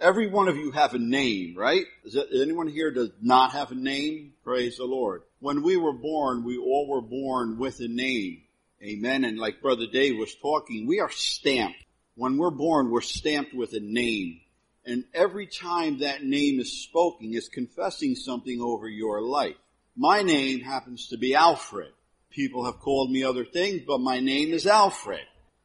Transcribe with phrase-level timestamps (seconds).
[0.00, 1.84] Every one of you have a name, right?
[2.04, 4.32] Is, anyone here does not have a name?
[4.42, 5.22] Praise the Lord.
[5.40, 8.40] When we were born, we all were born with a name.
[8.82, 9.24] Amen.
[9.24, 11.84] And like Brother Dave was talking, we are stamped.
[12.14, 14.40] When we're born, we're stamped with a name.
[14.86, 19.56] And every time that name is spoken, it's confessing something over your life.
[19.96, 21.92] My name happens to be Alfred.
[22.30, 25.20] People have called me other things, but my name is Alfred.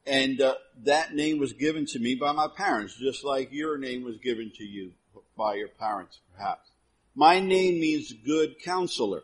[0.05, 4.03] And uh, that name was given to me by my parents, just like your name
[4.03, 4.91] was given to you
[5.37, 6.69] by your parents, perhaps.
[7.15, 9.23] My name means good counselor.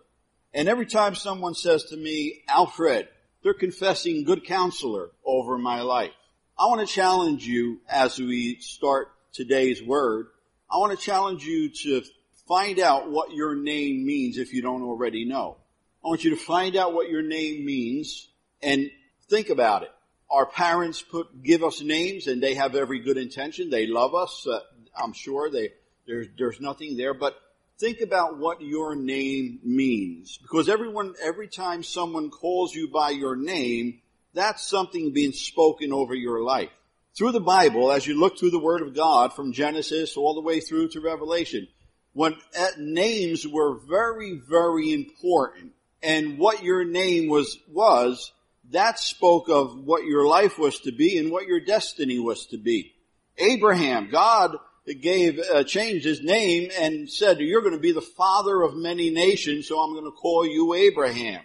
[0.53, 3.07] And every time someone says to me, Alfred,
[3.43, 6.11] they're confessing good counselor over my life.
[6.57, 10.27] I want to challenge you as we start today's word.
[10.69, 12.03] I want to challenge you to
[12.47, 15.57] find out what your name means if you don't already know.
[16.03, 18.29] I want you to find out what your name means
[18.61, 18.89] and
[19.29, 19.91] think about it.
[20.31, 23.69] Our parents put, give us names and they have every good intention.
[23.69, 24.47] They love us.
[24.47, 24.59] Uh,
[24.95, 25.69] I'm sure they,
[26.07, 27.35] there's, there's nothing there, but
[27.79, 30.37] think about what your name means.
[30.41, 34.01] Because everyone, every time someone calls you by your name,
[34.33, 36.69] that's something being spoken over your life.
[37.17, 40.41] Through the Bible, as you look through the Word of God from Genesis all the
[40.41, 41.67] way through to Revelation,
[42.13, 48.31] when uh, names were very, very important, and what your name was, was,
[48.71, 52.57] that spoke of what your life was to be and what your destiny was to
[52.57, 52.93] be.
[53.37, 54.57] Abraham, God
[55.01, 59.09] gave, uh, changed his name and said, you're going to be the father of many
[59.09, 61.41] nations, so I'm going to call you Abraham.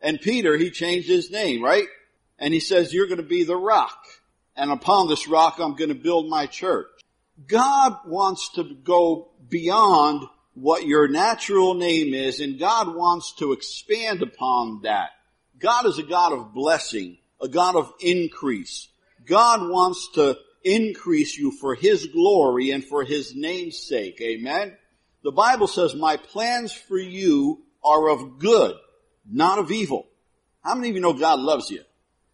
[0.00, 1.86] And Peter, he changed his name, right?
[2.38, 3.98] And he says, you're going to be the rock.
[4.56, 6.88] And upon this rock, I'm going to build my church.
[7.46, 14.22] God wants to go beyond what your natural name is, and God wants to expand
[14.22, 15.10] upon that.
[15.60, 18.88] God is a God of blessing, a God of increase.
[19.26, 24.20] God wants to increase you for His glory and for His name's sake.
[24.20, 24.76] Amen?
[25.22, 28.74] The Bible says, my plans for you are of good,
[29.30, 30.06] not of evil.
[30.62, 31.82] How many of you know God loves you?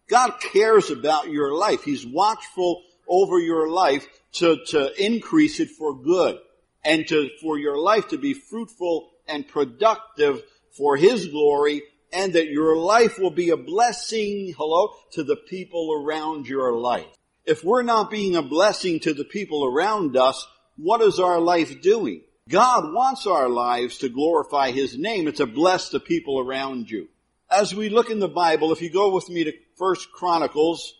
[0.09, 1.83] God cares about your life.
[1.83, 6.39] He's watchful over your life to, to increase it for good
[6.83, 12.47] and to, for your life to be fruitful and productive for His glory and that
[12.47, 17.05] your life will be a blessing, hello, to the people around your life.
[17.45, 20.45] If we're not being a blessing to the people around us,
[20.77, 22.21] what is our life doing?
[22.49, 27.07] God wants our lives to glorify His name and to bless the people around you.
[27.49, 30.93] As we look in the Bible, if you go with me to First Chronicles,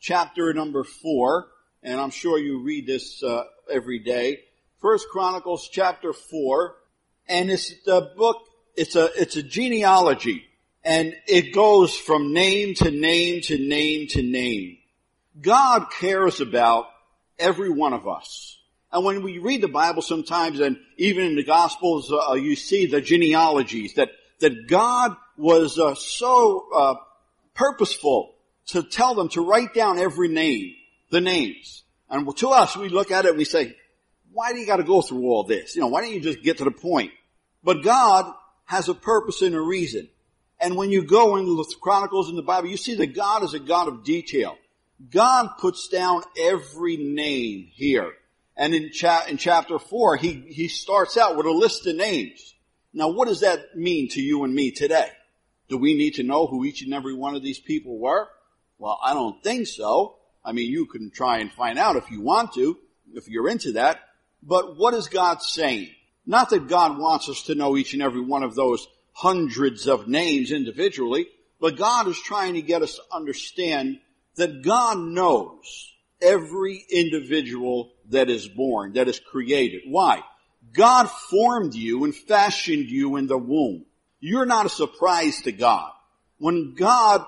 [0.00, 1.48] chapter number four,
[1.82, 4.40] and I'm sure you read this uh, every day.
[4.80, 6.76] First Chronicles, chapter four,
[7.28, 8.38] and it's the book.
[8.76, 10.44] It's a it's a genealogy
[10.84, 14.78] and it goes from name to name to name to name.
[15.40, 16.86] God cares about
[17.38, 18.58] every one of us.
[18.92, 22.86] And when we read the Bible sometimes, and even in the Gospels, uh, you see
[22.86, 24.10] the genealogies that
[24.40, 26.94] that God was uh, so uh,
[27.54, 28.34] purposeful
[28.66, 30.74] to tell them to write down every name,
[31.10, 31.84] the names.
[32.10, 33.74] And to us, we look at it and we say,
[34.32, 35.74] "Why do you got to go through all this?
[35.74, 37.12] You know, why don't you just get to the point?"
[37.64, 38.30] But God
[38.66, 40.08] has a purpose and a reason.
[40.62, 43.52] And when you go into the Chronicles in the Bible, you see that God is
[43.52, 44.56] a God of detail.
[45.10, 48.12] God puts down every name here.
[48.56, 52.54] And in, cha- in chapter four, he, he starts out with a list of names.
[52.94, 55.08] Now what does that mean to you and me today?
[55.68, 58.28] Do we need to know who each and every one of these people were?
[58.78, 60.18] Well, I don't think so.
[60.44, 62.78] I mean, you can try and find out if you want to,
[63.14, 64.00] if you're into that.
[64.42, 65.90] But what is God saying?
[66.24, 70.08] Not that God wants us to know each and every one of those hundreds of
[70.08, 71.26] names individually,
[71.60, 74.00] but God is trying to get us to understand
[74.36, 79.82] that God knows every individual that is born, that is created.
[79.86, 80.22] Why?
[80.72, 83.84] God formed you and fashioned you in the womb.
[84.20, 85.90] You're not a surprise to God.
[86.38, 87.24] When God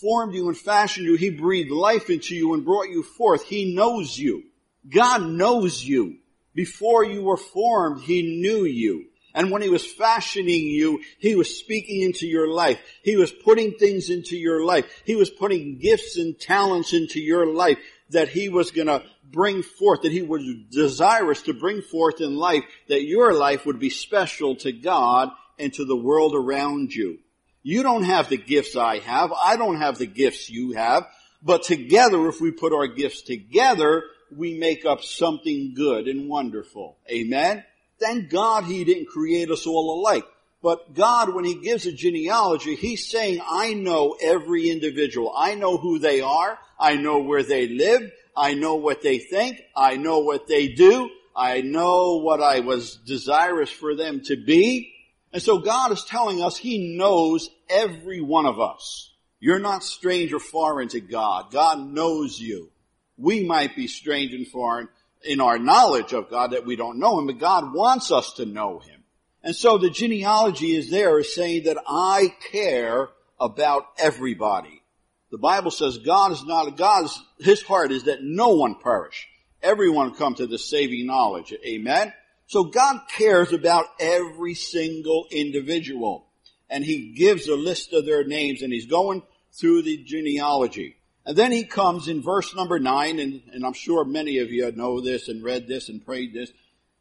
[0.00, 3.44] formed you and fashioned you, He breathed life into you and brought you forth.
[3.44, 4.42] He knows you.
[4.88, 6.18] God knows you.
[6.54, 9.06] Before you were formed, He knew you.
[9.34, 12.80] And when he was fashioning you, he was speaking into your life.
[13.02, 14.84] He was putting things into your life.
[15.04, 17.78] He was putting gifts and talents into your life
[18.10, 22.64] that he was gonna bring forth, that he was desirous to bring forth in life,
[22.88, 27.18] that your life would be special to God and to the world around you.
[27.62, 29.32] You don't have the gifts I have.
[29.32, 31.06] I don't have the gifts you have.
[31.42, 34.04] But together, if we put our gifts together,
[34.36, 36.98] we make up something good and wonderful.
[37.10, 37.64] Amen?
[38.02, 40.24] Thank God he didn't create us all alike.
[40.60, 45.32] But God, when he gives a genealogy, he's saying, I know every individual.
[45.36, 46.58] I know who they are.
[46.80, 48.10] I know where they live.
[48.36, 49.60] I know what they think.
[49.76, 51.10] I know what they do.
[51.34, 54.92] I know what I was desirous for them to be.
[55.32, 59.12] And so God is telling us He knows every one of us.
[59.38, 61.52] You're not strange or foreign to God.
[61.52, 62.70] God knows you.
[63.16, 64.88] We might be strange and foreign
[65.24, 68.46] in our knowledge of God that we don't know Him, but God wants us to
[68.46, 69.02] know Him.
[69.42, 73.08] And so the genealogy is there is saying that I care
[73.40, 74.82] about everybody.
[75.30, 79.28] The Bible says God is not, God's, His heart is that no one perish.
[79.62, 81.54] Everyone come to the saving knowledge.
[81.66, 82.12] Amen?
[82.46, 86.26] So God cares about every single individual.
[86.68, 89.22] And He gives a list of their names and He's going
[89.52, 90.96] through the genealogy.
[91.24, 94.70] And then He comes in verse number nine, and, and I'm sure many of you
[94.72, 96.50] know this and read this and prayed this.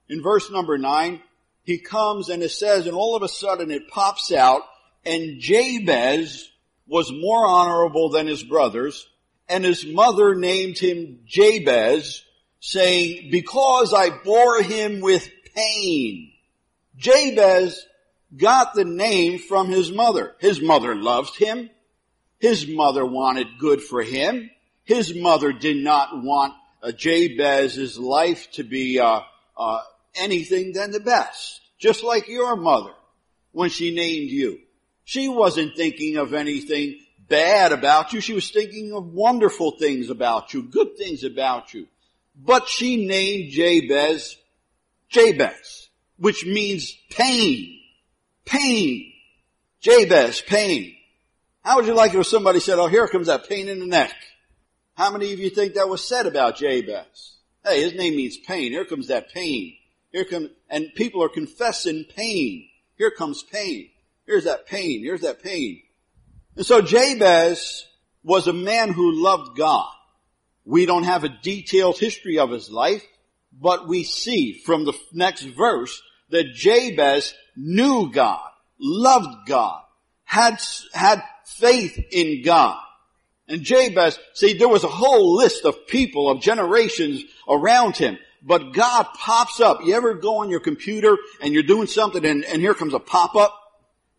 [0.09, 1.21] In verse number nine,
[1.63, 4.61] He comes and it says, and all of a sudden it pops out,
[5.05, 6.51] and Jabez
[6.87, 9.07] was more honorable than his brothers,
[9.47, 12.23] and his mother named him Jabez,
[12.59, 16.31] saying, because I bore him with pain.
[16.97, 17.85] Jabez
[18.35, 20.35] got the name from his mother.
[20.39, 21.69] His mother loved him.
[22.41, 24.49] His mother wanted good for him.
[24.83, 26.53] His mother did not want
[26.83, 29.21] uh, Jabez's life to be uh,
[29.55, 29.81] uh,
[30.15, 32.91] anything than the best, just like your mother
[33.51, 34.59] when she named you.
[35.05, 36.99] She wasn't thinking of anything
[37.29, 38.19] bad about you.
[38.19, 41.87] She was thinking of wonderful things about you, good things about you.
[42.35, 44.35] But she named Jabez
[45.11, 47.79] Jabez, which means pain.
[48.45, 49.13] Pain.
[49.81, 50.95] Jabez, pain.
[51.63, 53.85] How would you like it if somebody said, oh, here comes that pain in the
[53.85, 54.13] neck?
[54.95, 57.37] How many of you think that was said about Jabez?
[57.63, 58.71] Hey, his name means pain.
[58.71, 59.75] Here comes that pain.
[60.11, 62.67] Here comes, and people are confessing pain.
[62.97, 63.89] Here comes pain.
[64.25, 65.03] Here's that pain.
[65.03, 65.83] Here's that pain.
[66.55, 67.87] And so Jabez
[68.23, 69.91] was a man who loved God.
[70.65, 73.05] We don't have a detailed history of his life,
[73.51, 78.47] but we see from the next verse that Jabez knew God,
[78.79, 79.81] loved God,
[80.23, 80.61] had,
[80.93, 81.23] had
[81.57, 82.79] faith in God.
[83.47, 88.17] And Jabez, see, there was a whole list of people, of generations around him.
[88.41, 89.81] But God pops up.
[89.83, 92.99] You ever go on your computer and you're doing something and, and here comes a
[92.99, 93.57] pop-up?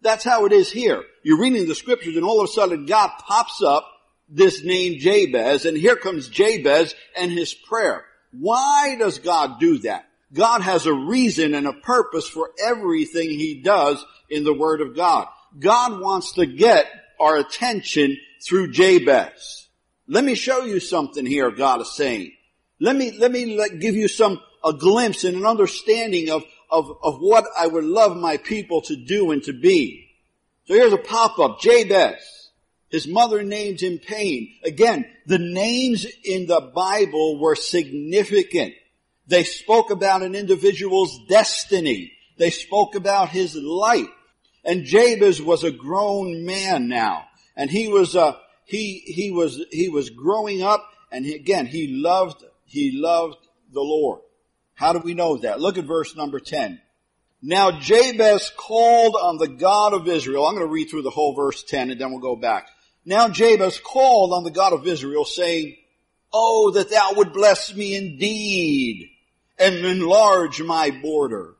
[0.02, 1.02] That's how it is here.
[1.22, 3.88] You're reading the scriptures and all of a sudden God pops up
[4.28, 8.04] this name Jabez and here comes Jabez and his prayer.
[8.32, 10.06] Why does God do that?
[10.32, 14.96] God has a reason and a purpose for everything he does in the word of
[14.96, 15.28] God.
[15.58, 16.86] God wants to get
[17.22, 19.68] our attention through Jabez.
[20.08, 22.32] Let me show you something here God is saying.
[22.80, 26.90] Let me, let me let, give you some, a glimpse and an understanding of, of,
[27.02, 30.10] of what I would love my people to do and to be.
[30.64, 32.50] So here's a pop-up, Jabez.
[32.88, 34.52] His mother named him Pain.
[34.64, 38.74] Again, the names in the Bible were significant.
[39.26, 42.12] They spoke about an individual's destiny.
[42.36, 44.08] They spoke about his life.
[44.64, 47.26] And Jabez was a grown man now.
[47.56, 51.88] And he was, uh, he, he was, he was growing up and he, again, he
[51.88, 53.38] loved, he loved
[53.72, 54.20] the Lord.
[54.74, 55.60] How do we know that?
[55.60, 56.80] Look at verse number 10.
[57.42, 60.46] Now Jabez called on the God of Israel.
[60.46, 62.68] I'm going to read through the whole verse 10 and then we'll go back.
[63.04, 65.76] Now Jabez called on the God of Israel saying,
[66.32, 69.10] Oh, that thou would bless me indeed
[69.58, 71.56] and enlarge my border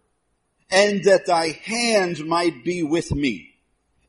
[0.73, 3.53] and that thy hand might be with me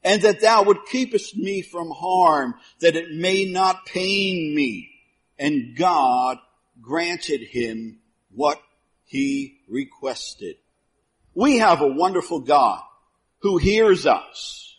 [0.03, 4.89] and that thou would keepest me from harm that it may not pain me.
[5.39, 6.37] And God
[6.81, 7.99] granted him
[8.31, 8.61] what
[9.05, 10.57] he requested.
[11.33, 12.81] We have a wonderful God
[13.39, 14.75] who hears us.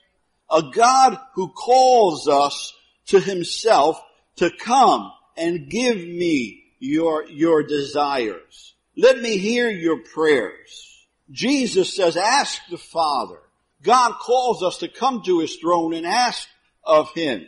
[0.50, 2.74] A God who calls us
[3.06, 4.00] to himself
[4.36, 8.74] to come and give me your, your desires.
[8.96, 10.93] Let me hear your prayers.
[11.30, 13.40] Jesus says, ask the Father.
[13.82, 16.48] God calls us to come to his throne and ask
[16.84, 17.46] of him.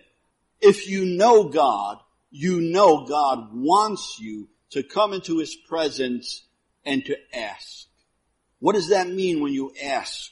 [0.61, 1.99] If you know God,
[2.31, 6.43] you know God wants you to come into his presence
[6.85, 7.87] and to ask.
[8.59, 10.31] What does that mean when you ask?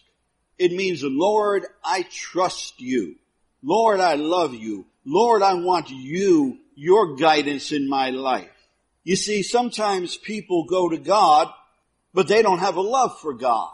[0.59, 3.17] It means, Lord, I trust you.
[3.63, 4.87] Lord, I love you.
[5.05, 8.49] Lord, I want you, your guidance in my life.
[9.03, 11.49] You see, sometimes people go to God,
[12.15, 13.71] but they don't have a love for God.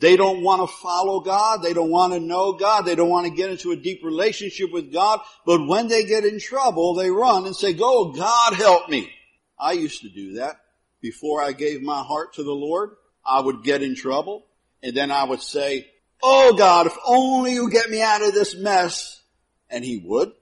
[0.00, 1.62] They don't want to follow God.
[1.62, 2.82] They don't want to know God.
[2.82, 5.20] They don't want to get into a deep relationship with God.
[5.46, 9.12] But when they get in trouble, they run and say, go, God help me.
[9.56, 10.56] I used to do that
[11.02, 12.96] before I gave my heart to the Lord,
[13.26, 14.46] I would get in trouble
[14.82, 15.88] and then I would say,
[16.22, 19.20] Oh God, if only you get me out of this mess.
[19.68, 20.32] And he would.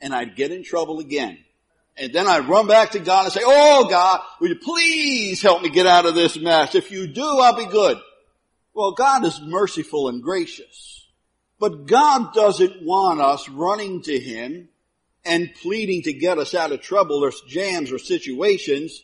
[0.00, 1.38] And I'd get in trouble again.
[1.98, 5.62] And then I run back to God and say, Oh God, will you please help
[5.62, 6.74] me get out of this mess?
[6.74, 7.98] If you do, I'll be good.
[8.72, 11.06] Well, God is merciful and gracious.
[11.58, 14.68] But God doesn't want us running to Him
[15.24, 19.02] and pleading to get us out of trouble or jams or situations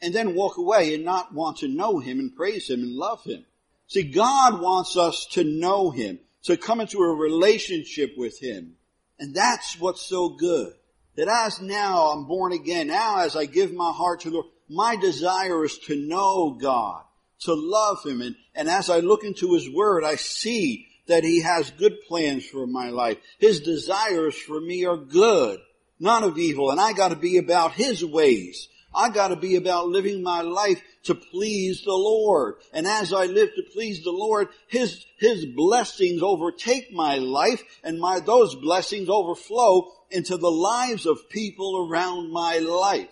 [0.00, 3.22] and then walk away and not want to know Him and praise Him and love
[3.24, 3.44] Him.
[3.86, 8.76] See, God wants us to know Him, to come into a relationship with Him.
[9.18, 10.72] And that's what's so good.
[11.16, 14.46] That as now I'm born again, now as I give my heart to the Lord,
[14.68, 17.02] my desire is to know God,
[17.40, 18.22] to love Him.
[18.22, 22.46] And, and as I look into His Word, I see that He has good plans
[22.46, 23.18] for my life.
[23.38, 25.58] His desires for me are good,
[25.98, 26.70] not of evil.
[26.70, 28.68] And I gotta be about His ways.
[28.94, 32.56] I gotta be about living my life to please the Lord.
[32.72, 37.98] And as I live to please the Lord, His, His blessings overtake my life and
[37.98, 43.08] my, those blessings overflow into the lives of people around my life.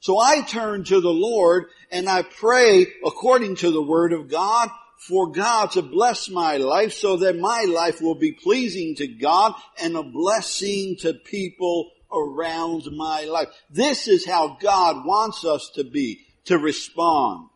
[0.00, 4.70] So I turn to the Lord and I pray according to the Word of God
[5.00, 9.54] for God to bless my life so that my life will be pleasing to God
[9.82, 13.48] and a blessing to people around my life.
[13.70, 17.48] This is how God wants us to be, to respond.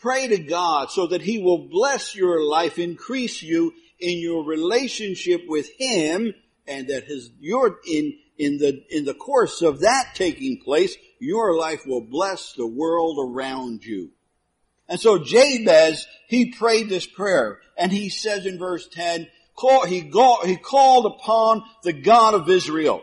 [0.00, 5.42] Pray to God so that He will bless your life, increase you in your relationship
[5.46, 6.34] with Him,
[6.66, 11.56] and that His, your, in, in the, in the course of that taking place, your
[11.56, 14.10] life will bless the world around you.
[14.88, 20.00] And so Jabez, he prayed this prayer, and he says in verse 10, call, he,
[20.00, 23.02] he called upon the God of Israel.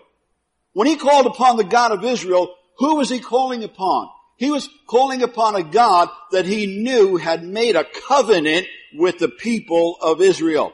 [0.73, 4.09] When he called upon the God of Israel, who was he calling upon?
[4.37, 9.29] He was calling upon a God that he knew had made a covenant with the
[9.29, 10.73] people of Israel.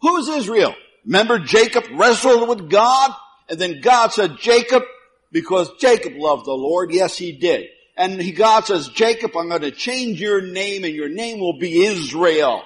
[0.00, 0.74] Who is Israel?
[1.04, 3.12] Remember Jacob wrestled with God
[3.52, 4.82] and then God said, Jacob,
[5.30, 6.90] because Jacob loved the Lord.
[6.90, 7.66] Yes, he did.
[7.98, 11.58] And he, God says, Jacob, I'm going to change your name and your name will
[11.58, 12.62] be Israel.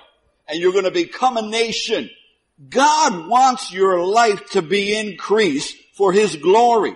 [0.47, 2.09] And you're going to become a nation.
[2.69, 6.95] God wants your life to be increased for his glory.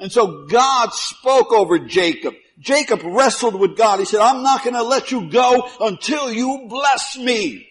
[0.00, 2.34] And so God spoke over Jacob.
[2.58, 4.00] Jacob wrestled with God.
[4.00, 7.69] He said, I'm not going to let you go until you bless me.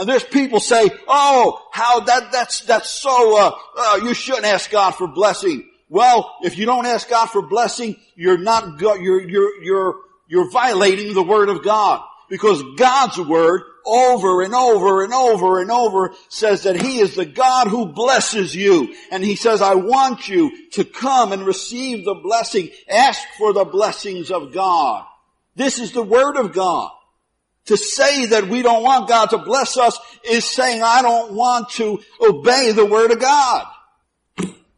[0.00, 4.70] And there's people say, oh, how that, that's, that's so, uh, uh, you shouldn't ask
[4.70, 5.68] God for blessing.
[5.90, 10.50] Well, if you don't ask God for blessing, you're not, go- you're, you're, you're, you're
[10.50, 12.02] violating the word of God.
[12.30, 17.26] Because God's word over and over and over and over says that He is the
[17.26, 18.94] God who blesses you.
[19.12, 22.70] And He says, I want you to come and receive the blessing.
[22.88, 25.04] Ask for the blessings of God.
[25.56, 26.90] This is the Word of God.
[27.66, 31.70] To say that we don't want God to bless us is saying I don't want
[31.70, 33.66] to obey the Word of God.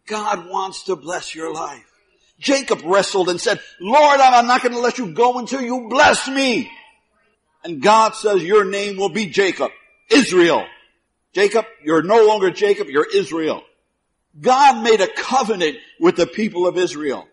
[0.07, 1.91] God wants to bless your life.
[2.39, 6.29] Jacob wrestled and said, Lord, I'm not going to let you go until you bless
[6.29, 6.71] me.
[7.65, 9.71] And God says your name will be Jacob,
[10.11, 10.67] Israel.
[11.33, 13.63] Jacob, you're no longer Jacob, you're Israel.
[14.39, 17.29] God made a covenant with the people of Israel.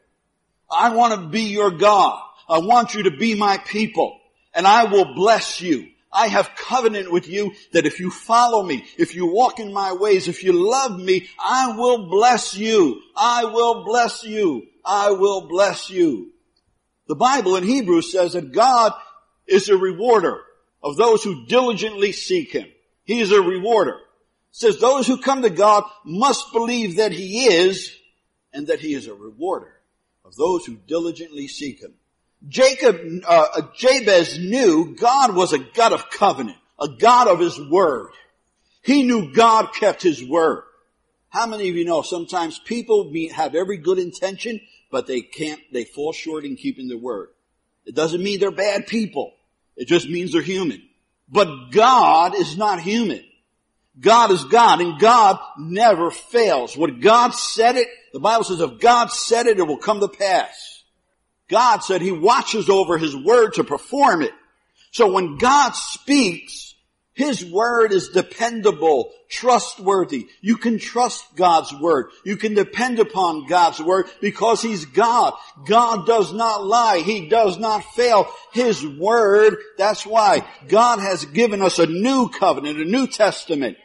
[0.72, 2.22] I want to be your God.
[2.48, 4.19] I want you to be my people
[4.54, 5.90] and I will bless you.
[6.12, 9.94] I have covenant with you that if you follow me, if you walk in my
[9.94, 13.02] ways, if you love me, I will bless you.
[13.16, 14.68] I will bless you.
[14.84, 16.32] I will bless you.
[17.08, 18.94] The Bible in Hebrews says that God
[19.48, 20.42] is a rewarder
[20.82, 22.68] of those who diligently seek Him.
[23.04, 23.92] He is a rewarder.
[23.92, 23.98] It
[24.52, 27.96] says those who come to God must believe that He is
[28.54, 29.74] and that He is a rewarder
[30.26, 31.94] of those who diligently seek Him.
[32.48, 38.12] Jacob, uh, Jabez knew God was a God of covenant, a God of His word.
[38.82, 40.64] He knew God kept His word.
[41.30, 45.84] How many of you know sometimes people have every good intention, but they can't, they
[45.84, 47.30] fall short in keeping their word.
[47.86, 49.34] It doesn't mean they're bad people.
[49.76, 50.82] It just means they're human.
[51.28, 53.24] But God is not human.
[54.00, 56.76] God is God and God never fails.
[56.76, 60.08] What God said it, the Bible says if God said it, it will come to
[60.08, 60.69] pass.
[61.50, 64.34] God said He watches over His word to perform it.
[64.92, 66.70] So when God speaks,
[67.20, 70.28] his word is dependable, trustworthy.
[70.40, 72.12] You can trust God's word.
[72.24, 75.34] You can depend upon God's word because He's God.
[75.66, 77.00] God does not lie.
[77.00, 78.26] He does not fail.
[78.54, 83.76] His word, that's why God has given us a new covenant, a new testament.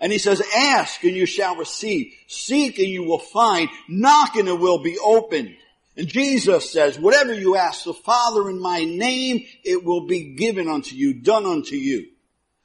[0.00, 2.12] And He says, ask and you shall receive.
[2.28, 3.70] Seek and you will find.
[3.88, 5.56] Knock and it will be opened.
[5.96, 10.68] And Jesus says, whatever you ask the Father in my name, it will be given
[10.68, 12.06] unto you, done unto you.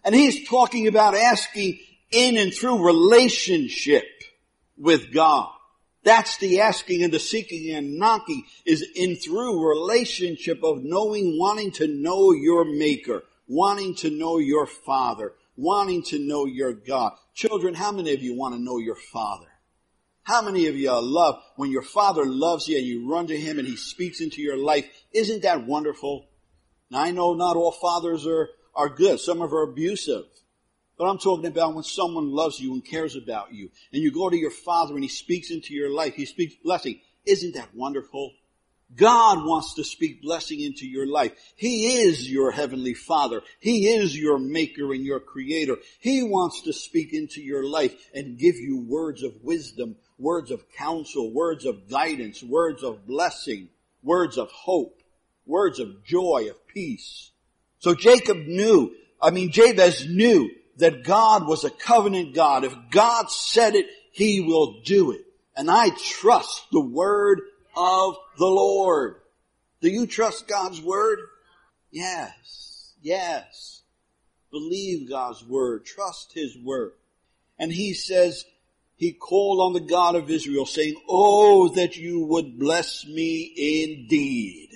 [0.03, 1.79] And he's talking about asking
[2.12, 4.05] in and through relationship
[4.77, 5.50] with God.
[6.03, 11.71] That's the asking and the seeking and knocking is in through relationship of knowing, wanting
[11.74, 17.13] to know your maker, wanting to know your father, wanting to know your God.
[17.36, 19.49] Children, how many of you want to know your father?
[20.29, 23.57] How many of you love when your father loves you and you run to him
[23.57, 24.86] and he speaks into your life?
[25.12, 26.27] Isn't that wonderful?
[26.91, 29.19] Now I know not all fathers are, are good.
[29.19, 30.25] Some of are abusive.
[31.00, 34.29] But I'm talking about when someone loves you and cares about you and you go
[34.29, 36.13] to your father and he speaks into your life.
[36.13, 37.00] He speaks blessing.
[37.25, 38.33] Isn't that wonderful?
[38.95, 41.31] God wants to speak blessing into your life.
[41.55, 43.41] He is your heavenly father.
[43.59, 45.77] He is your maker and your creator.
[46.00, 50.70] He wants to speak into your life and give you words of wisdom, words of
[50.74, 53.70] counsel, words of guidance, words of blessing,
[54.04, 55.02] words of hope,
[55.46, 57.32] words of joy, of peace.
[57.80, 62.64] So Jacob knew, I mean Jabez knew that God was a covenant God.
[62.64, 65.26] If God said it, He will do it.
[65.56, 67.42] And I trust the word
[67.76, 69.16] of the Lord.
[69.82, 71.20] Do you trust God's word?
[71.92, 72.94] Yes.
[73.02, 73.82] Yes.
[74.52, 75.86] Believe God's word.
[75.86, 76.94] Trust His word.
[77.60, 78.46] And he says,
[79.00, 84.72] he called on the God of Israel saying, Oh, that you would bless me indeed.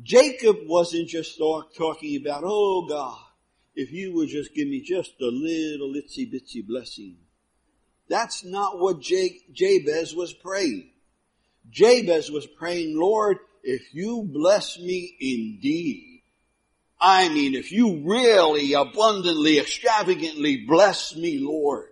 [0.00, 3.18] Jacob wasn't just talking about, oh God,
[3.74, 7.16] if you would just give me just a little itsy bitsy blessing.
[8.08, 10.88] That's not what Jabez was praying.
[11.68, 16.22] Jabez was praying, Lord, if you bless me indeed,
[17.00, 21.89] I mean, if you really abundantly, extravagantly bless me, Lord.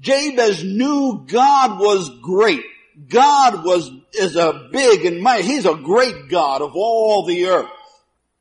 [0.00, 2.62] Jabez knew God was great.
[3.08, 7.70] God was, is a big and mighty, He's a great God of all the earth.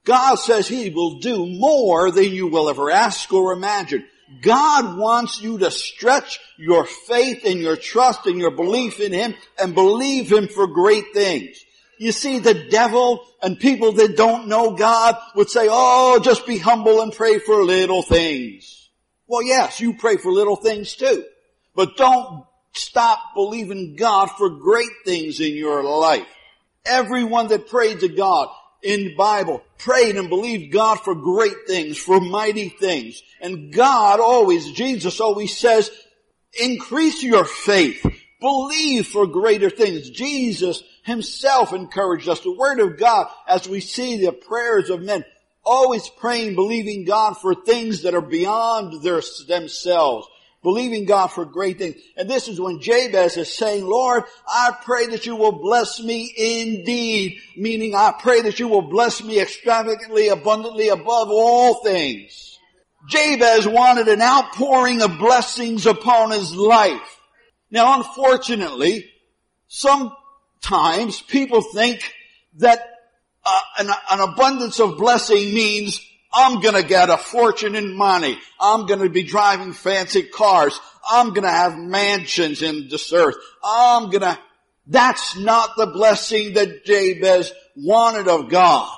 [0.03, 4.05] God says He will do more than you will ever ask or imagine.
[4.41, 9.35] God wants you to stretch your faith and your trust and your belief in Him
[9.59, 11.63] and believe Him for great things.
[11.99, 16.57] You see, the devil and people that don't know God would say, oh, just be
[16.57, 18.89] humble and pray for little things.
[19.27, 21.25] Well, yes, you pray for little things too.
[21.77, 26.25] But don't stop believing God for great things in your life.
[26.83, 28.49] Everyone that prayed to God
[28.81, 33.21] in the Bible prayed and believed God for great things, for mighty things.
[33.39, 35.91] And God always, Jesus always says,
[36.59, 38.03] increase your faith.
[38.41, 40.09] Believe for greater things.
[40.09, 42.39] Jesus himself encouraged us.
[42.39, 45.23] The word of God, as we see the prayers of men,
[45.63, 50.27] always praying, believing God for things that are beyond their, themselves
[50.67, 51.95] believing God for great things.
[52.17, 56.33] And this is when Jabez is saying, Lord, I pray that you will bless me
[56.35, 62.59] indeed, meaning I pray that you will bless me extravagantly, abundantly above all things.
[63.07, 67.17] Jabez wanted an outpouring of blessings upon his life.
[67.71, 69.09] Now unfortunately,
[69.69, 72.01] sometimes people think
[72.57, 72.81] that
[73.45, 76.01] uh, an, an abundance of blessing means
[76.39, 78.37] I'm gonna get a fortune in money.
[78.59, 80.79] I'm gonna be driving fancy cars.
[81.09, 83.35] I'm gonna have mansions in this earth.
[83.63, 84.37] I'm gonna,
[84.85, 88.95] that's not the blessing that Jabez wanted of God.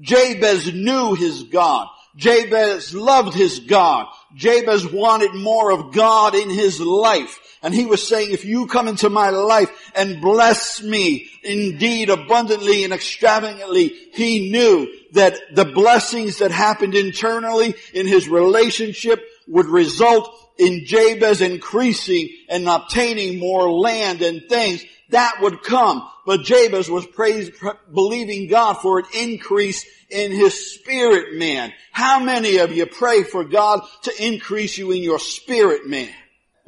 [0.00, 1.88] Jabez knew his God.
[2.18, 4.06] Jabez loved his God.
[4.34, 7.38] Jabez wanted more of God in his life.
[7.62, 12.84] And he was saying, if you come into my life and bless me indeed abundantly
[12.84, 20.28] and extravagantly, he knew that the blessings that happened internally in his relationship would result
[20.58, 24.84] in Jabez increasing and obtaining more land and things.
[25.10, 26.08] That would come.
[26.28, 27.54] But Jabez was praised,
[27.90, 31.72] believing God for an increase in his spirit man.
[31.90, 36.12] How many of you pray for God to increase you in your spirit man?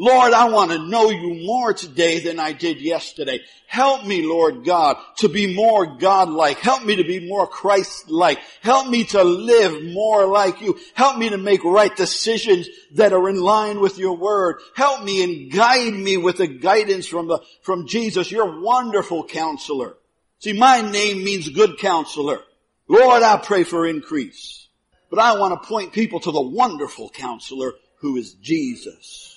[0.01, 3.41] Lord, I want to know you more today than I did yesterday.
[3.67, 6.57] Help me, Lord God, to be more God-like.
[6.57, 8.39] Help me to be more Christ-like.
[8.63, 10.81] Help me to live more like you.
[10.95, 14.63] Help me to make right decisions that are in line with your word.
[14.75, 19.99] Help me and guide me with the guidance from the, from Jesus, your wonderful counselor.
[20.39, 22.41] See, my name means good counselor.
[22.89, 24.67] Lord, I pray for increase.
[25.11, 29.30] But I want to point people to the wonderful counselor who is Jesus.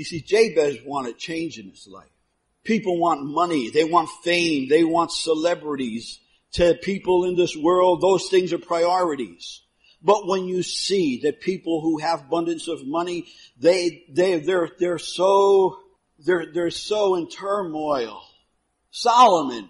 [0.00, 2.08] You see, Jabez wanted change in his life.
[2.64, 3.68] People want money.
[3.68, 4.66] They want fame.
[4.66, 6.20] They want celebrities.
[6.52, 9.60] To people in this world, those things are priorities.
[10.00, 13.26] But when you see that people who have abundance of money,
[13.58, 15.80] they, they, they're, they're so,
[16.18, 18.22] they're, they're so in turmoil.
[18.90, 19.68] Solomon,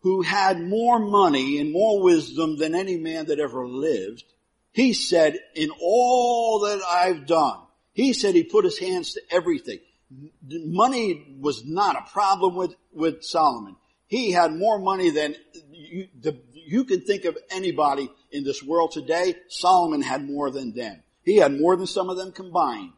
[0.00, 4.24] who had more money and more wisdom than any man that ever lived,
[4.72, 7.60] he said, in all that I've done,
[7.92, 9.78] he said he put his hands to everything.
[10.50, 13.76] money was not a problem with, with Solomon.
[14.06, 15.36] He had more money than
[15.70, 19.34] you, the, you can think of anybody in this world today.
[19.48, 21.02] Solomon had more than them.
[21.24, 22.92] He had more than some of them combined.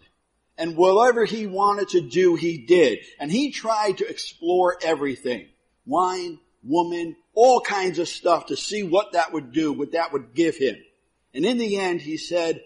[0.57, 3.01] And whatever he wanted to do, he did.
[3.19, 5.49] And he tried to explore everything.
[5.85, 10.35] Wine, woman, all kinds of stuff to see what that would do, what that would
[10.35, 10.77] give him.
[11.35, 12.63] And in the end, he said,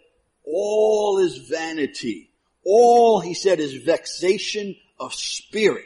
[0.49, 2.31] all is vanity.
[2.65, 5.85] All, he said, is vexation of spirit.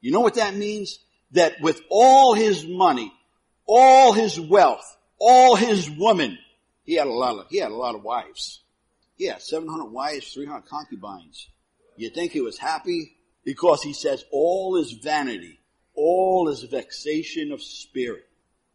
[0.00, 0.98] You know what that means?
[1.32, 3.12] That with all his money,
[3.66, 4.84] all his wealth,
[5.18, 6.38] all his women,
[6.84, 8.60] he had a lot of, he had a lot of wives.
[9.20, 11.48] Had 700 wives, 300 concubines.
[11.96, 13.16] You think he was happy?
[13.44, 15.58] Because he says all is vanity.
[15.94, 18.26] All is vexation of spirit.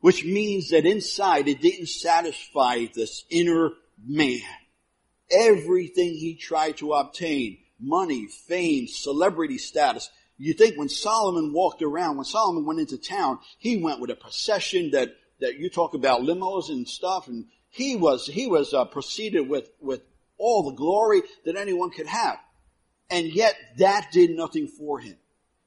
[0.01, 3.71] Which means that inside it didn't satisfy this inner
[4.05, 4.41] man
[5.31, 10.09] everything he tried to obtain, money, fame, celebrity status.
[10.37, 14.15] You think when Solomon walked around, when Solomon went into town, he went with a
[14.15, 18.85] procession that, that you talk about limos and stuff, and he was, he was uh,
[18.85, 20.01] proceeded with, with
[20.37, 22.37] all the glory that anyone could have.
[23.09, 25.17] And yet that did nothing for him.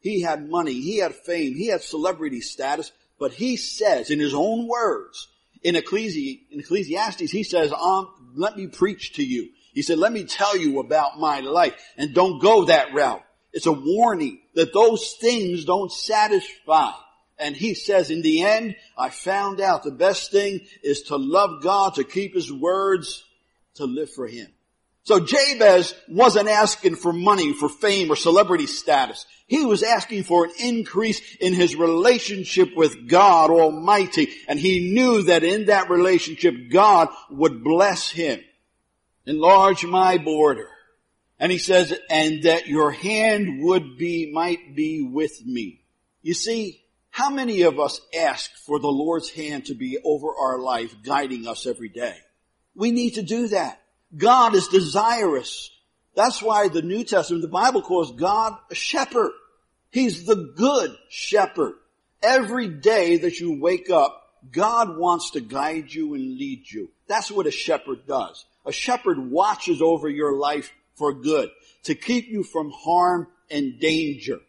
[0.00, 4.34] He had money, he had fame, he had celebrity status, but he says in his
[4.34, 5.28] own words,
[5.62, 9.50] in, Ecclesi- in Ecclesiastes, he says, um, let me preach to you.
[9.74, 13.22] He said, let me tell you about my life and don't go that route.
[13.52, 16.92] It's a warning that those things don't satisfy.
[17.38, 21.62] And he says, in the end, I found out the best thing is to love
[21.62, 23.24] God, to keep his words,
[23.74, 24.48] to live for him.
[25.08, 29.24] So Jabez wasn't asking for money, for fame, or celebrity status.
[29.46, 34.28] He was asking for an increase in his relationship with God Almighty.
[34.48, 38.40] And he knew that in that relationship, God would bless him.
[39.24, 40.68] Enlarge my border.
[41.38, 45.80] And he says, and that your hand would be, might be with me.
[46.20, 50.58] You see, how many of us ask for the Lord's hand to be over our
[50.58, 52.18] life, guiding us every day?
[52.74, 53.80] We need to do that.
[54.16, 55.70] God is desirous.
[56.14, 59.32] That's why the New Testament, the Bible calls God a shepherd.
[59.90, 61.74] He's the good shepherd.
[62.22, 66.90] Every day that you wake up, God wants to guide you and lead you.
[67.06, 68.44] That's what a shepherd does.
[68.66, 71.50] A shepherd watches over your life for good,
[71.84, 74.40] to keep you from harm and danger.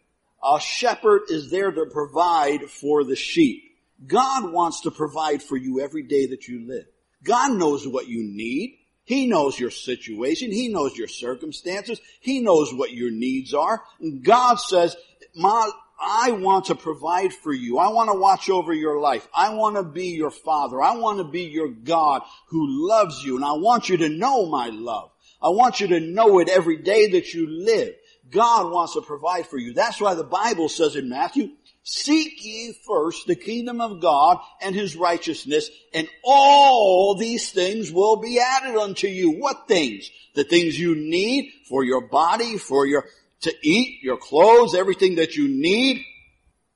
[0.44, 3.64] A shepherd is there to provide for the sheep.
[4.08, 6.86] God wants to provide for you every day that you live.
[7.24, 8.79] God knows what you need.
[9.10, 10.52] He knows your situation.
[10.52, 12.00] He knows your circumstances.
[12.20, 13.82] He knows what your needs are.
[14.22, 14.96] God says,
[15.36, 15.68] my,
[16.00, 17.80] I want to provide for you.
[17.80, 19.28] I want to watch over your life.
[19.36, 20.80] I want to be your father.
[20.80, 23.36] I want to be your God who loves you.
[23.36, 25.10] And I want you to know my love.
[25.42, 27.96] I want you to know it every day that you live.
[28.30, 29.74] God wants to provide for you.
[29.74, 31.50] That's why the Bible says in Matthew,
[31.92, 38.18] Seek ye first the kingdom of God and his righteousness, and all these things will
[38.18, 39.32] be added unto you.
[39.32, 40.12] What things?
[40.36, 43.06] The things you need for your body, for your,
[43.42, 46.06] to eat, your clothes, everything that you need.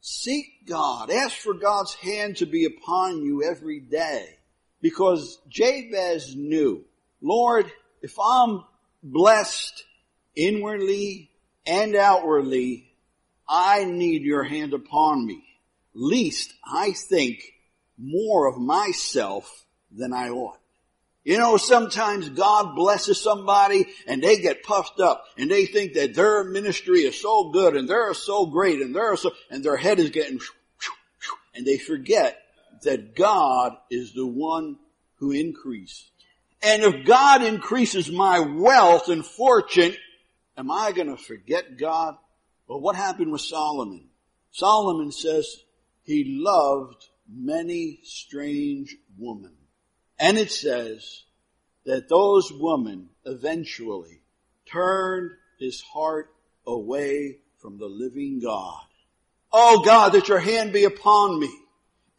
[0.02, 1.12] Seek God.
[1.12, 4.39] Ask for God's hand to be upon you every day.
[4.82, 6.84] Because Jabez knew,
[7.21, 7.71] Lord,
[8.02, 8.63] if I'm
[9.04, 9.84] blessed
[10.36, 11.30] inwardly
[11.67, 12.93] and outwardly,
[13.48, 15.44] I need your hand upon me,
[15.94, 17.44] least I think
[17.98, 20.60] more of myself than I ought.
[21.24, 26.16] You know, sometimes God blesses somebody and they get puffed up and they think that
[26.16, 30.00] their ministry is so good and they're so great and they're so, and their head
[30.00, 30.40] is getting,
[31.56, 32.42] and they forget
[32.84, 34.78] that God is the one
[35.16, 36.10] who increased.
[36.62, 39.96] And if God increases my wealth and fortune,
[40.58, 42.18] am I going to forget God?
[42.74, 44.06] Well, what happened with Solomon?
[44.50, 45.58] Solomon says
[46.02, 49.54] he loved many strange women.
[50.18, 51.22] And it says
[51.86, 54.24] that those women eventually
[54.66, 56.34] turned his heart
[56.66, 58.88] away from the living God.
[59.52, 61.56] Oh God, that your hand be upon me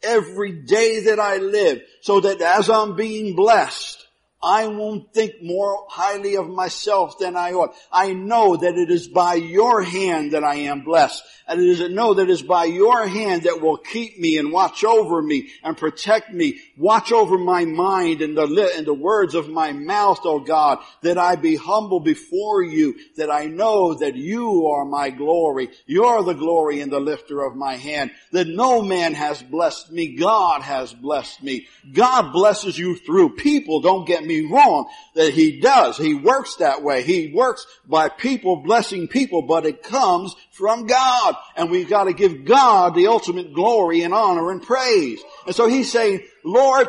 [0.03, 4.04] every day that I live so that as I'm being blessed,
[4.45, 7.73] I won't think more highly of myself than I ought.
[7.91, 11.23] I know that it is by your hand that I am blessed.
[11.47, 14.37] And it is to know that it is by your hand that will keep me
[14.37, 16.59] and watch over me and protect me.
[16.75, 21.19] Watch over my mind and the, and the words of my mouth, oh God, that
[21.19, 25.69] I be humble before you, that I know that you are my glory.
[25.85, 30.15] You're the glory and the lifter of my hand, that no man has blessed me.
[30.15, 31.67] God has blessed me.
[31.93, 33.81] God blesses you through people.
[33.81, 35.97] Don't get me wrong that he does.
[35.97, 37.03] He works that way.
[37.03, 41.35] He works by people blessing people, but it comes from God.
[41.55, 45.21] And we've got to give God the ultimate glory and honor and praise.
[45.45, 46.87] And so he's saying, Lord,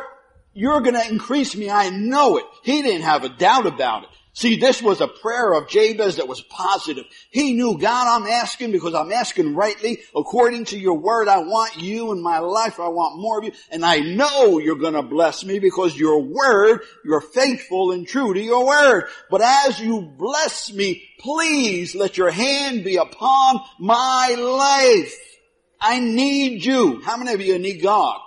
[0.53, 1.69] you're going to increase me.
[1.69, 2.45] I know it.
[2.63, 4.09] He didn't have a doubt about it.
[4.37, 7.05] See, this was a prayer of Jabez that was positive.
[7.31, 11.27] He knew, God, I'm asking because I'm asking rightly according to your word.
[11.27, 12.79] I want you in my life.
[12.79, 13.51] I want more of you.
[13.71, 18.31] And I know you're going to bless me because your word, you're faithful and true
[18.31, 19.05] to your word.
[19.31, 25.19] But as you bless me, please let your hand be upon my life.
[25.81, 27.01] I need you.
[27.01, 28.19] How many of you need God?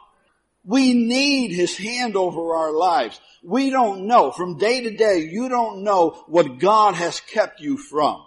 [0.70, 3.20] We need His hand over our lives.
[3.42, 4.30] We don't know.
[4.30, 8.22] From day to day, you don't know what God has kept you from.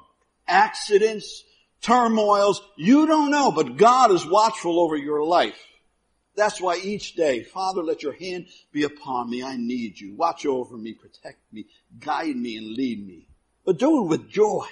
[0.46, 1.46] Accidents,
[1.82, 5.56] turmoils, you don't know, but God is watchful over your life.
[6.36, 9.42] That's why each day, Father, let your hand be upon me.
[9.42, 10.14] I need you.
[10.14, 13.30] Watch over me, protect me, guide me, and lead me.
[13.64, 14.66] But do it with joy,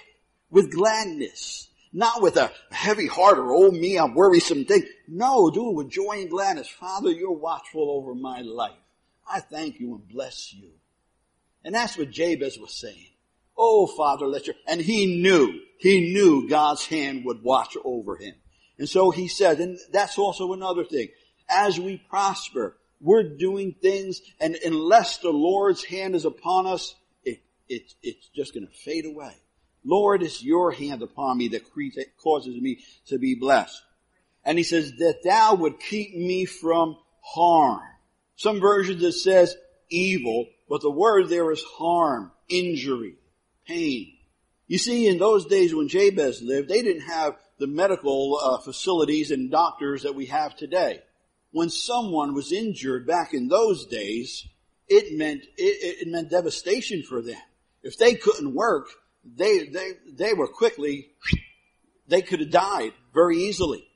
[0.50, 4.84] with gladness, not with a heavy heart or, oh me, I'm worrisome thing.
[5.08, 6.68] No, do it with joy and gladness.
[6.70, 8.78] Father, you're watchful over my life.
[9.30, 10.72] I thank you and bless you.
[11.64, 13.08] And that's what Jabez was saying.
[13.58, 18.36] Oh, Father, let your, and he knew, he knew God's hand would watch over him.
[18.80, 21.10] And so he said, and that's also another thing.
[21.50, 27.42] As we prosper, we're doing things, and unless the Lord's hand is upon us, it,
[27.68, 29.36] it, it's just going to fade away.
[29.84, 31.66] Lord, it's your hand upon me that
[32.18, 33.82] causes me to be blessed.
[34.44, 37.82] And he says that thou would keep me from harm.
[38.36, 39.56] Some versions it says
[39.90, 43.16] evil, but the word there is harm, injury,
[43.68, 44.14] pain.
[44.68, 49.30] You see, in those days when Jabez lived, they didn't have the medical uh, facilities
[49.30, 51.02] and doctors that we have today.
[51.52, 54.48] When someone was injured back in those days,
[54.88, 57.42] it meant it, it meant devastation for them.
[57.84, 58.88] If they couldn't work,
[59.24, 61.10] they they they were quickly
[62.08, 63.88] they could have died very easily.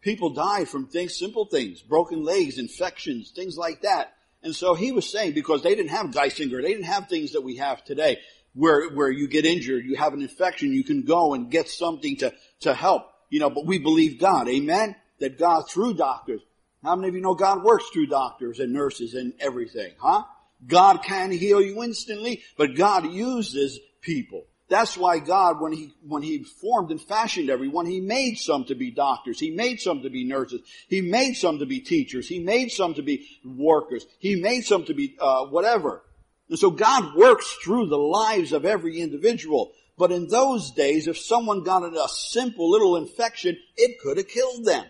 [0.00, 4.14] People die from things, simple things, broken legs, infections, things like that.
[4.42, 7.42] And so he was saying, because they didn't have Geisinger, they didn't have things that
[7.42, 8.18] we have today,
[8.54, 12.16] where, where you get injured, you have an infection, you can go and get something
[12.16, 13.04] to, to help.
[13.30, 14.96] You know, but we believe God, amen?
[15.20, 16.42] That God through doctors.
[16.82, 20.24] How many of you know God works through doctors and nurses and everything, huh?
[20.66, 24.46] God can heal you instantly, but God uses people.
[24.72, 28.74] That's why God, when He, when He formed and fashioned everyone, He made some to
[28.74, 29.38] be doctors.
[29.38, 30.62] He made some to be nurses.
[30.88, 32.26] He made some to be teachers.
[32.26, 34.06] He made some to be workers.
[34.18, 36.02] He made some to be, uh, whatever.
[36.48, 39.72] And so God works through the lives of every individual.
[39.98, 44.64] But in those days, if someone got a simple little infection, it could have killed
[44.64, 44.86] them.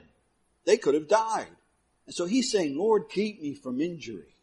[0.64, 1.48] They could have died.
[2.06, 4.36] And so he's saying, Lord, keep me from injury.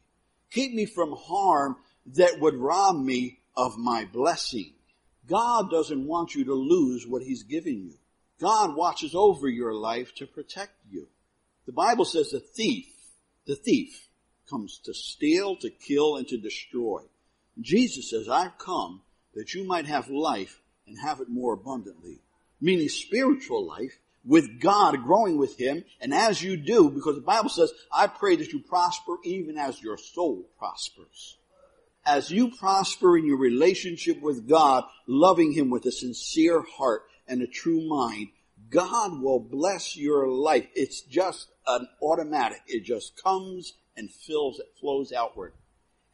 [0.51, 4.73] Keep me from harm that would rob me of my blessing.
[5.29, 7.93] God doesn't want you to lose what He's giving you.
[8.39, 11.07] God watches over your life to protect you.
[11.65, 12.87] The Bible says the thief,
[13.45, 14.07] the thief
[14.49, 17.01] comes to steal, to kill, and to destroy.
[17.61, 19.01] Jesus says, I've come
[19.35, 22.19] that you might have life and have it more abundantly.
[22.59, 27.49] Meaning spiritual life with God, growing with Him, and as you do, because the Bible
[27.49, 31.37] says, I pray that you prosper even as your soul prospers
[32.05, 37.41] as you prosper in your relationship with God, loving Him with a sincere heart and
[37.41, 38.29] a true mind,
[38.69, 40.67] God will bless your life.
[40.75, 42.61] It's just an automatic.
[42.67, 45.53] It just comes and fills, it flows outward.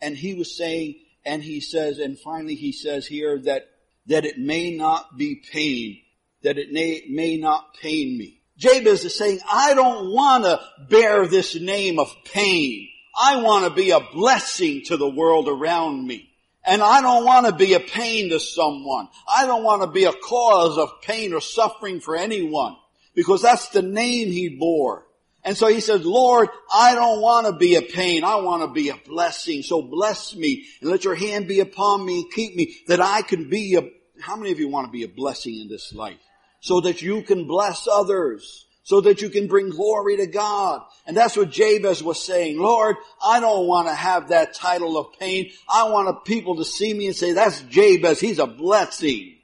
[0.02, 0.96] And he was saying,
[1.26, 3.70] and he says, and finally he says here that,
[4.08, 6.02] that it may not be pain,
[6.44, 8.42] that it may, may not pain me.
[8.58, 12.90] Jabez is saying, I don't want to bear this name of pain.
[13.18, 16.30] I want to be a blessing to the world around me.
[16.66, 19.08] And I don't want to be a pain to someone.
[19.28, 22.76] I don't want to be a cause of pain or suffering for anyone
[23.14, 25.06] because that's the name he bore.
[25.44, 28.24] And so he says, Lord, I don't want to be a pain.
[28.24, 29.62] I want to be a blessing.
[29.62, 33.22] So bless me and let your hand be upon me and keep me that I
[33.22, 33.84] can be a,
[34.20, 36.18] how many of you want to be a blessing in this life?
[36.62, 40.84] So that you can bless others so that you can bring glory to God.
[41.08, 42.60] And that's what Jabez was saying.
[42.60, 45.52] Lord, I don't want to have that title of pain.
[45.68, 48.20] I want people to see me and say, that's Jabez.
[48.20, 49.38] He's a blessing.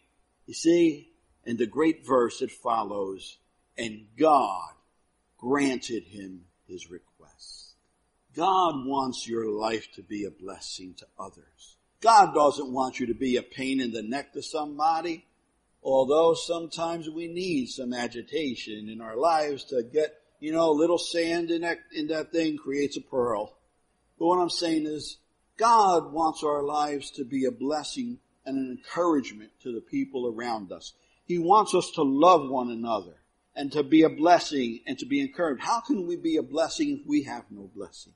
[0.46, 1.10] You see,
[1.44, 3.38] in the great verse that follows,
[3.76, 4.70] and God
[5.40, 7.74] granted him his request.
[8.36, 11.78] God wants your life to be a blessing to others.
[12.00, 15.26] God doesn't want you to be a pain in the neck to somebody.
[15.84, 21.00] Although sometimes we need some agitation in our lives to get, you know, a little
[21.00, 23.58] sand in that, in that thing creates a pearl.
[24.20, 25.18] But what I'm saying is,
[25.58, 30.72] God wants our lives to be a blessing and an encouragement to the people around
[30.72, 30.94] us.
[31.26, 33.16] He wants us to love one another
[33.56, 35.64] and to be a blessing and to be encouraged.
[35.64, 38.14] How can we be a blessing if we have no blessing?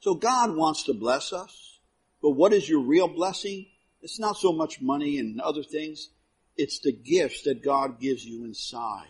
[0.00, 1.78] So God wants to bless us,
[2.20, 3.66] but what is your real blessing?
[4.02, 6.10] It's not so much money and other things.
[6.56, 9.08] It's the gifts that God gives you inside.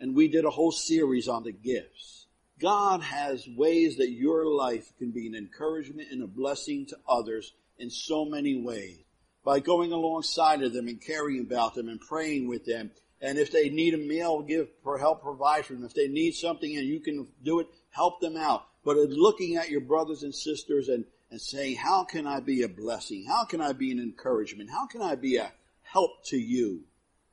[0.00, 2.26] And we did a whole series on the gifts.
[2.60, 7.52] God has ways that your life can be an encouragement and a blessing to others
[7.78, 8.98] in so many ways.
[9.44, 12.90] By going alongside of them and caring about them and praying with them.
[13.20, 15.84] And if they need a meal, give help provide for them.
[15.84, 18.66] If they need something and you can do it, help them out.
[18.84, 22.68] But looking at your brothers and sisters and, and saying, how can I be a
[22.68, 23.24] blessing?
[23.26, 24.70] How can I be an encouragement?
[24.70, 25.52] How can I be a
[25.92, 26.84] help to you?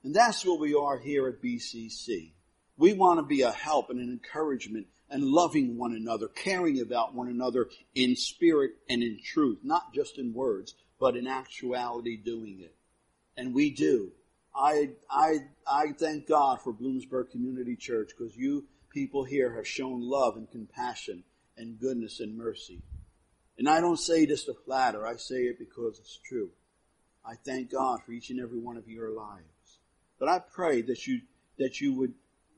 [0.04, 2.32] And that's what we are here at BCC.
[2.78, 7.14] We want to be a help and an encouragement and loving one another, caring about
[7.14, 12.60] one another in spirit and in truth, not just in words, but in actuality doing
[12.62, 12.76] it.
[13.36, 14.12] And we do.
[14.56, 20.02] I, I, I thank God for Bloomsburg Community Church because you people here have shown
[20.02, 21.24] love and compassion
[21.58, 22.82] and goodness and mercy.
[23.58, 26.50] And I don't say this to flatter, I say it because it's true.
[27.30, 29.44] I thank God for each and every one of your lives.
[30.20, 31.22] But I pray that you,
[31.58, 32.14] that you would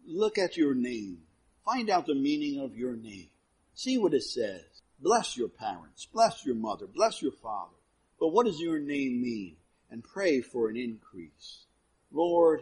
[0.07, 1.19] Look at your name.
[1.63, 3.29] Find out the meaning of your name.
[3.73, 4.63] See what it says.
[4.99, 6.05] Bless your parents.
[6.05, 6.87] Bless your mother.
[6.87, 7.75] Bless your father.
[8.19, 9.57] But what does your name mean?
[9.89, 11.65] And pray for an increase.
[12.11, 12.61] Lord,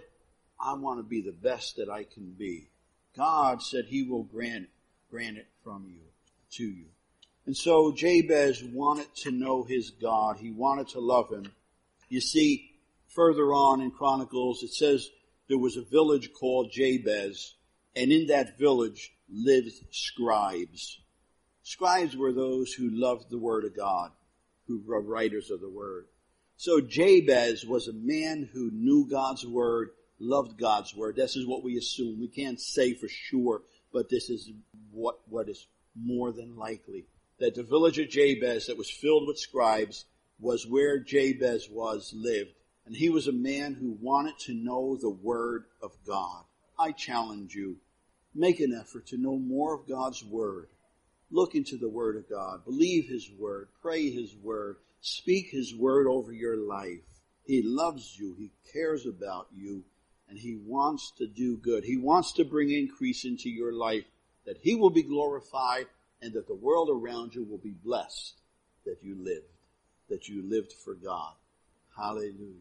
[0.59, 2.69] I want to be the best that I can be.
[3.15, 4.69] God said he will grant,
[5.09, 6.01] grant it from you,
[6.51, 6.85] to you.
[7.45, 10.37] And so Jabez wanted to know his God.
[10.37, 11.51] He wanted to love him.
[12.09, 12.71] You see,
[13.07, 15.09] further on in Chronicles, it says
[15.47, 17.55] there was a village called Jabez,
[17.95, 20.99] and in that village lived scribes.
[21.63, 24.11] Scribes were those who loved the Word of God,
[24.67, 26.05] who were writers of the Word.
[26.57, 31.15] So Jabez was a man who knew God's Word, loved God's Word.
[31.15, 32.19] This is what we assume.
[32.19, 33.61] We can't say for sure,
[33.93, 34.51] but this is
[34.91, 37.05] what, what is more than likely.
[37.39, 40.05] That the village of Jabez that was filled with scribes
[40.39, 42.53] was where Jabez was lived
[42.85, 46.43] and he was a man who wanted to know the Word of God.
[46.79, 47.77] I challenge you,
[48.33, 50.69] make an effort to know more of God's Word.
[51.29, 52.65] Look into the Word of God.
[52.65, 53.67] Believe His Word.
[53.81, 54.77] Pray His Word.
[55.01, 57.03] Speak His Word over your life.
[57.45, 58.33] He loves you.
[58.39, 59.83] He cares about you.
[60.27, 61.83] And He wants to do good.
[61.83, 64.05] He wants to bring increase into your life
[64.47, 65.85] that He will be glorified
[66.23, 68.33] and that the world around you will be blessed
[68.85, 69.45] that you lived,
[70.09, 71.33] that you lived for God.
[71.95, 72.55] Hallelujah.